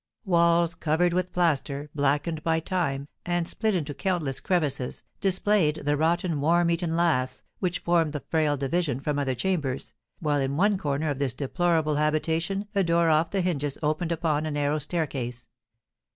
[0.25, 6.41] Walls covered with plaster, blackened by time, and split into countless crevices, displayed the rotten,
[6.41, 11.11] worm eaten laths, which formed the frail division from other chambers, while in one corner
[11.11, 15.47] of this deplorable habitation a door off the hinges opened upon a narrow staircase.